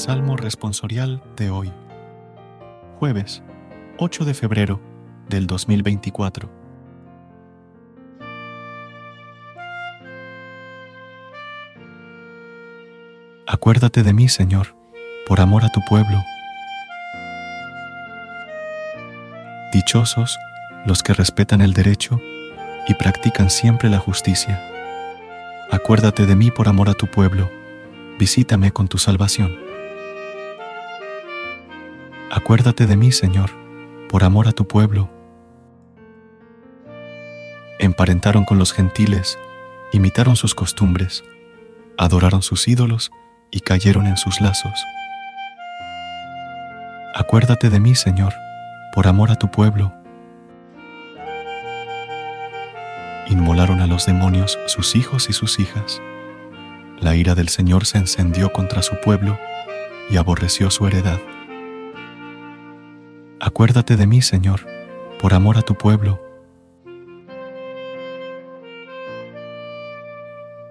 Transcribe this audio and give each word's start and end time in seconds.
Salmo 0.00 0.34
responsorial 0.38 1.22
de 1.36 1.50
hoy, 1.50 1.70
jueves 2.98 3.42
8 3.98 4.24
de 4.24 4.32
febrero 4.32 4.80
del 5.28 5.46
2024. 5.46 6.50
Acuérdate 13.46 14.02
de 14.02 14.14
mí, 14.14 14.30
Señor, 14.30 14.74
por 15.26 15.42
amor 15.42 15.66
a 15.66 15.68
tu 15.68 15.82
pueblo. 15.86 16.24
Dichosos 19.74 20.38
los 20.86 21.02
que 21.02 21.12
respetan 21.12 21.60
el 21.60 21.74
derecho 21.74 22.18
y 22.88 22.94
practican 22.94 23.50
siempre 23.50 23.90
la 23.90 23.98
justicia. 23.98 24.66
Acuérdate 25.70 26.24
de 26.24 26.36
mí 26.36 26.50
por 26.50 26.68
amor 26.68 26.88
a 26.88 26.94
tu 26.94 27.06
pueblo. 27.06 27.50
Visítame 28.18 28.72
con 28.72 28.88
tu 28.88 28.96
salvación. 28.96 29.69
Acuérdate 32.32 32.86
de 32.86 32.96
mí, 32.96 33.10
Señor, 33.10 33.50
por 34.08 34.22
amor 34.22 34.46
a 34.46 34.52
tu 34.52 34.68
pueblo. 34.68 35.10
Emparentaron 37.80 38.44
con 38.44 38.56
los 38.56 38.72
gentiles, 38.72 39.36
imitaron 39.92 40.36
sus 40.36 40.54
costumbres, 40.54 41.24
adoraron 41.98 42.42
sus 42.42 42.68
ídolos 42.68 43.10
y 43.50 43.60
cayeron 43.60 44.06
en 44.06 44.16
sus 44.16 44.40
lazos. 44.40 44.80
Acuérdate 47.16 47.68
de 47.68 47.80
mí, 47.80 47.96
Señor, 47.96 48.32
por 48.94 49.08
amor 49.08 49.32
a 49.32 49.34
tu 49.34 49.50
pueblo. 49.50 49.92
Inmolaron 53.26 53.80
a 53.80 53.88
los 53.88 54.06
demonios 54.06 54.56
sus 54.66 54.94
hijos 54.94 55.28
y 55.28 55.32
sus 55.32 55.58
hijas. 55.58 56.00
La 57.00 57.16
ira 57.16 57.34
del 57.34 57.48
Señor 57.48 57.86
se 57.86 57.98
encendió 57.98 58.52
contra 58.52 58.82
su 58.82 59.00
pueblo 59.00 59.36
y 60.10 60.16
aborreció 60.16 60.70
su 60.70 60.86
heredad. 60.86 61.18
Acuérdate 63.42 63.96
de 63.96 64.06
mí, 64.06 64.20
Señor, 64.20 64.66
por 65.18 65.32
amor 65.32 65.56
a 65.56 65.62
tu 65.62 65.74
pueblo. 65.74 66.20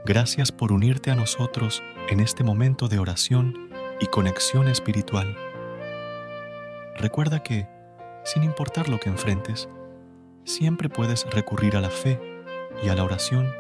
Gracias 0.06 0.52
por 0.52 0.72
unirte 0.72 1.10
a 1.10 1.16
nosotros 1.16 1.82
en 2.10 2.20
este 2.20 2.44
momento 2.44 2.88
de 2.88 3.00
oración 3.00 3.72
y 4.00 4.06
conexión 4.06 4.68
espiritual. 4.68 5.36
Recuerda 6.96 7.42
que, 7.42 7.68
sin 8.24 8.44
importar 8.44 8.88
lo 8.88 9.00
que 9.00 9.10
enfrentes, 9.10 9.68
siempre 10.44 10.90
puedes 10.90 11.28
recurrir 11.32 11.76
a 11.76 11.82
la 11.82 11.90
fe 11.90 12.22
y 12.84 12.90
a 12.90 12.96
la 12.96 13.04
oración 13.04 13.52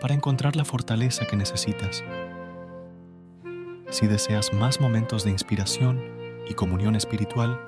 para 0.00 0.14
encontrar 0.14 0.56
la 0.56 0.64
fortaleza 0.64 1.26
que 1.26 1.36
necesitas. 1.36 2.02
Si 3.90 4.06
deseas 4.06 4.54
más 4.54 4.80
momentos 4.80 5.22
de 5.24 5.32
inspiración 5.32 6.02
y 6.48 6.54
comunión 6.54 6.96
espiritual, 6.96 7.67